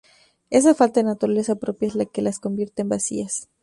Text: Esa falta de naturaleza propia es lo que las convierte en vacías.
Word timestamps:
Esa 0.49 0.73
falta 0.73 0.99
de 0.99 1.03
naturaleza 1.03 1.57
propia 1.57 1.87
es 1.89 1.93
lo 1.93 2.09
que 2.09 2.23
las 2.23 2.39
convierte 2.39 2.81
en 2.81 2.89
vacías. 2.89 3.51